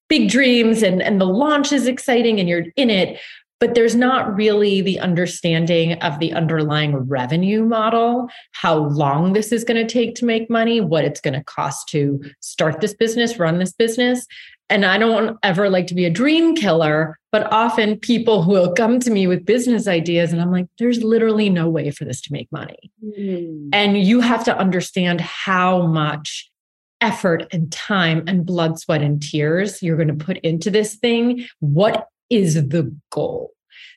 [0.07, 3.19] big dreams and and the launch is exciting and you're in it
[3.63, 9.63] but there's not really the understanding of the underlying revenue model, how long this is
[9.63, 13.39] going to take to make money, what it's going to cost to start this business,
[13.39, 14.27] run this business.
[14.69, 18.99] And I don't ever like to be a dream killer, but often people will come
[18.99, 22.33] to me with business ideas, and I'm like, there's literally no way for this to
[22.33, 22.91] make money.
[23.01, 23.69] Hmm.
[23.71, 26.51] And you have to understand how much
[26.99, 31.45] effort and time and blood, sweat, and tears you're going to put into this thing.
[31.61, 33.51] What is the goal?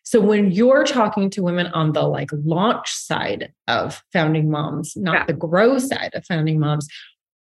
[0.04, 5.14] So when you're talking to women on the like launch side of founding moms, not
[5.14, 5.24] Yeah.
[5.26, 6.86] the grow side of founding moms,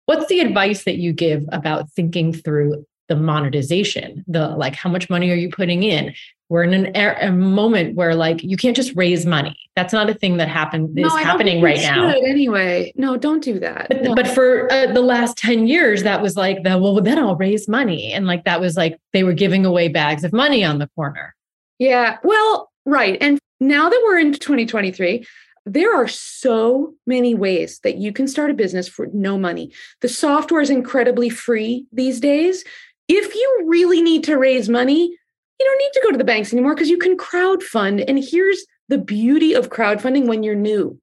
[0.06, 4.24] what's the advice that you give about thinking through the monetization?
[4.28, 6.14] The like, how much money are you putting in?
[6.50, 9.56] We're in an er- a moment where like you can't just raise money.
[9.76, 12.08] That's not a thing that happen is happening right now.
[12.10, 13.86] Anyway, no, don't do that.
[13.88, 14.14] But, No.
[14.16, 17.68] but for uh, the last 10 years, that was like, the, well, then I'll raise
[17.68, 18.12] money.
[18.12, 21.36] And like, that was like, they were giving away bags of money on the corner.
[21.78, 23.16] Yeah, well, right.
[23.20, 25.24] And now that we're into 2023,
[25.66, 29.72] there are so many ways that you can start a business for no money.
[30.00, 32.64] The software is incredibly free these days.
[33.06, 35.16] If you really need to raise money,
[35.60, 38.02] you don't need to go to the banks anymore because you can crowdfund.
[38.08, 40.98] And here's the beauty of crowdfunding when you're new.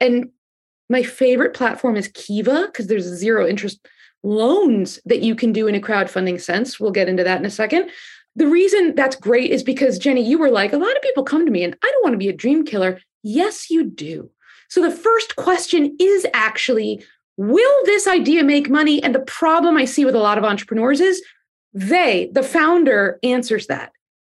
[0.00, 0.30] And
[0.88, 3.86] my favorite platform is Kiva because there's zero interest
[4.22, 6.80] loans that you can do in a crowdfunding sense.
[6.80, 7.90] We'll get into that in a second.
[8.36, 11.46] The reason that's great is because Jenny, you were like, a lot of people come
[11.46, 13.00] to me and I don't want to be a dream killer.
[13.22, 14.30] Yes, you do.
[14.68, 17.04] So the first question is actually,
[17.36, 19.02] will this idea make money?
[19.02, 21.22] And the problem I see with a lot of entrepreneurs is
[21.72, 23.92] they, the founder, answers that.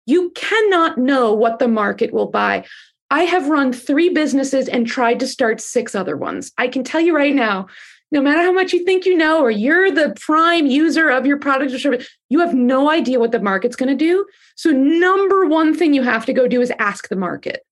[0.07, 2.65] You cannot know what the market will buy.
[3.11, 6.53] I have run three businesses and tried to start six other ones.
[6.59, 7.67] I can tell you right now,
[8.13, 11.39] no matter how much you think you know, or you're the prime user of your
[11.39, 14.27] product or service, you have no idea what the market's going to do.
[14.57, 17.65] So, number one thing you have to go do is ask the market.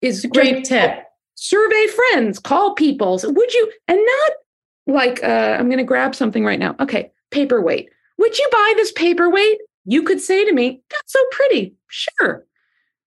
[0.00, 1.04] Is Great tip.
[1.34, 3.18] survey friends, call people.
[3.18, 4.32] So would you, and not
[4.94, 6.74] like, uh, I'm going to grab something right now.
[6.80, 7.88] Okay, paperweight.
[8.18, 9.58] Would you buy this paperweight?
[9.84, 11.74] You could say to me, that's so pretty.
[11.88, 12.44] Sure.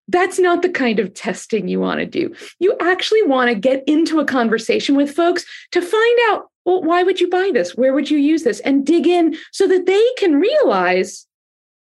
[0.08, 2.34] that's not the kind of testing you want to do.
[2.60, 7.04] You actually want to get into a conversation with folks to find out, well, why
[7.04, 7.76] would you buy this?
[7.76, 8.60] Where would you use this?
[8.62, 11.26] And dig in so that they can realize,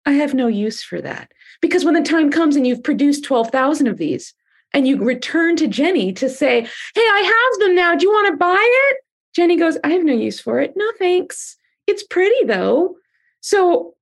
[0.05, 1.31] I have no use for that.
[1.61, 4.33] Because when the time comes and you've produced 12,000 of these
[4.73, 7.95] and you return to Jenny to say, Hey, I have them now.
[7.95, 8.97] Do you want to buy it?
[9.35, 10.73] Jenny goes, I have no use for it.
[10.75, 11.57] No, thanks.
[11.87, 12.95] It's pretty though.
[13.41, 13.94] So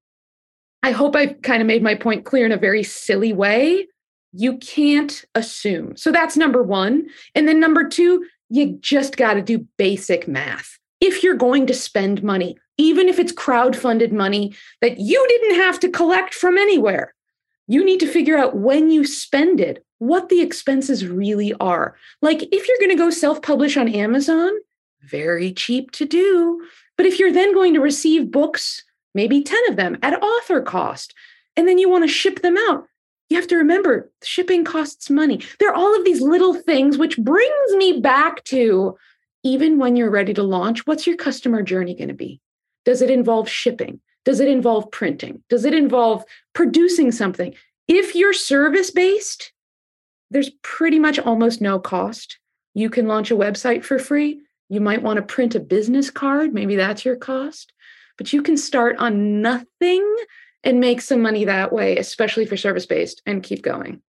[0.84, 3.88] I hope I've kind of made my point clear in a very silly way
[4.34, 5.96] you can't assume.
[5.96, 7.08] So that's number one.
[7.36, 10.80] And then number two, you just got to do basic math.
[11.00, 15.80] If you're going to spend money, even if it's crowd-funded money that you didn't have
[15.82, 17.14] to collect from anywhere,
[17.68, 21.96] you need to figure out when you spend it, what the expenses really are.
[22.22, 24.52] Like if you're going to go self publish on Amazon,
[25.02, 26.66] very cheap to do.
[26.98, 31.14] But if you're then going to receive books, maybe 10 of them at author cost,
[31.56, 32.86] and then you want to ship them out,
[33.30, 35.42] you have to remember shipping costs money.
[35.60, 38.98] There are all of these little things, which brings me back to
[39.44, 42.40] even when you're ready to launch, what's your customer journey going to be?
[42.86, 44.00] Does it involve shipping?
[44.26, 45.44] Does it involve printing?
[45.50, 47.54] Does it involve producing something?
[47.88, 49.52] If you're service based,
[50.32, 52.40] there's pretty much almost no cost.
[52.74, 54.42] You can launch a website for free.
[54.70, 56.54] You might want to print a business card.
[56.54, 57.74] Maybe that's your cost.
[58.18, 60.16] But you can start on nothing
[60.64, 64.02] and make some money that way, especially for service based, and keep going.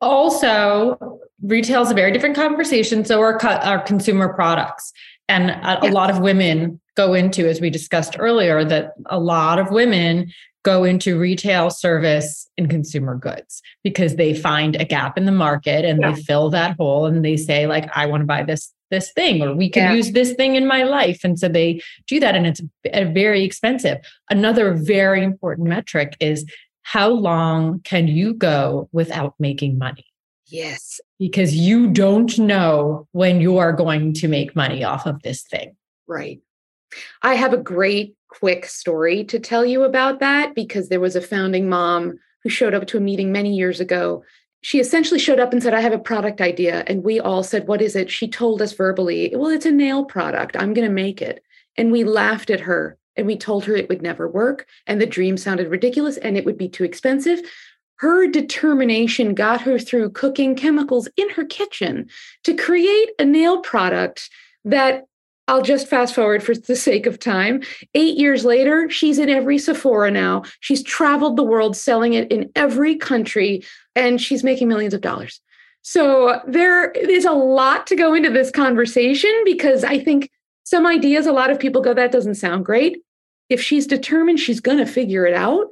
[0.00, 3.04] Also, retail is a very different conversation.
[3.04, 4.92] So are, our consumer products.
[5.28, 5.90] And a, yes.
[5.90, 10.32] a lot of women go into, as we discussed earlier, that a lot of women
[10.64, 15.84] go into retail service and consumer goods because they find a gap in the market
[15.84, 16.12] and yeah.
[16.12, 19.42] they fill that hole and they say like i want to buy this this thing
[19.42, 19.94] or we could yeah.
[19.94, 21.24] use this thing in my life.
[21.24, 23.98] And so they do that and it's uh, very expensive.
[24.30, 26.44] Another very important metric is
[26.82, 30.04] how long can you go without making money?
[30.46, 31.00] Yes.
[31.18, 35.74] Because you don't know when you are going to make money off of this thing.
[36.06, 36.40] Right.
[37.22, 41.22] I have a great quick story to tell you about that because there was a
[41.22, 44.22] founding mom who showed up to a meeting many years ago
[44.62, 46.84] she essentially showed up and said, I have a product idea.
[46.86, 48.10] And we all said, What is it?
[48.10, 50.56] She told us verbally, Well, it's a nail product.
[50.56, 51.44] I'm going to make it.
[51.76, 54.66] And we laughed at her and we told her it would never work.
[54.86, 57.40] And the dream sounded ridiculous and it would be too expensive.
[57.96, 62.08] Her determination got her through cooking chemicals in her kitchen
[62.44, 64.30] to create a nail product
[64.64, 65.04] that
[65.48, 67.62] I'll just fast forward for the sake of time.
[67.94, 70.44] Eight years later, she's in every Sephora now.
[70.60, 73.64] She's traveled the world selling it in every country,
[73.96, 75.40] and she's making millions of dollars.
[75.82, 80.30] So there is a lot to go into this conversation because I think
[80.64, 82.98] some ideas, a lot of people go, that doesn't sound great.
[83.48, 85.66] If she's determined, she's going to figure it out.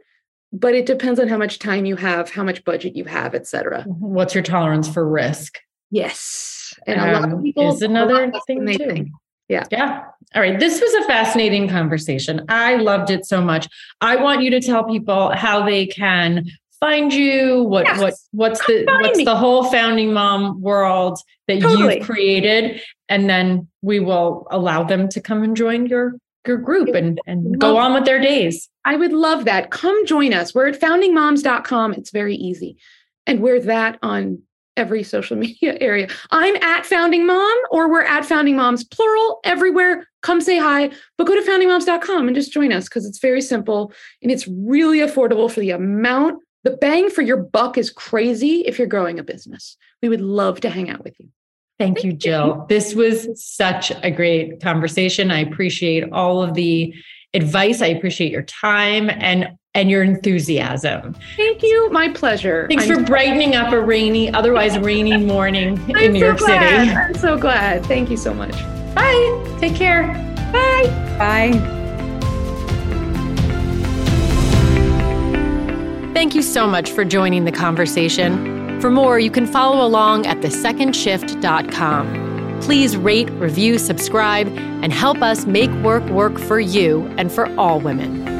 [0.52, 3.46] But it depends on how much time you have, how much budget you have, et
[3.46, 3.84] cetera.
[3.84, 5.60] What's your tolerance for risk?
[5.92, 6.74] Yes.
[6.88, 8.76] And um, a lot of um, people is another thing too.
[8.76, 9.08] Think.
[9.50, 9.64] Yeah.
[9.72, 10.04] Yeah.
[10.36, 10.60] All right.
[10.60, 12.44] This was a fascinating conversation.
[12.48, 13.68] I loved it so much.
[14.00, 16.46] I want you to tell people how they can
[16.78, 18.00] find you what yes.
[18.00, 19.24] what what's the what's me.
[19.24, 21.96] the whole founding mom world that totally.
[21.96, 26.14] you've created and then we will allow them to come and join your
[26.46, 30.32] your group and and go on with their days i would love that come join
[30.32, 32.78] us we're at foundingmoms.com it's very easy
[33.26, 34.40] and we're that on
[34.76, 36.08] every social media area.
[36.30, 40.06] I'm at Founding Mom or we're at Founding Moms, plural, everywhere.
[40.22, 43.92] Come say hi, but go to foundingmoms.com and just join us because it's very simple
[44.22, 46.42] and it's really affordable for the amount.
[46.64, 49.76] The bang for your buck is crazy if you're growing a business.
[50.02, 51.28] We would love to hang out with you.
[51.78, 52.66] Thank you, Jill.
[52.68, 55.30] This was such a great conversation.
[55.30, 56.94] I appreciate all of the
[57.32, 57.80] advice.
[57.80, 61.14] I appreciate your time and and your enthusiasm.
[61.36, 61.90] Thank you.
[61.90, 62.66] My pleasure.
[62.68, 66.86] Thanks I'm for brightening up a rainy, otherwise rainy morning in New so York glad.
[66.86, 66.96] City.
[66.96, 67.86] I'm so glad.
[67.86, 68.52] Thank you so much.
[68.94, 69.56] Bye.
[69.60, 70.08] Take care.
[70.52, 70.88] Bye.
[71.18, 71.52] Bye.
[76.14, 78.80] Thank you so much for joining the conversation.
[78.80, 82.60] For more, you can follow along at thesecondshift.com.
[82.60, 87.80] Please rate, review, subscribe, and help us make work work for you and for all
[87.80, 88.39] women.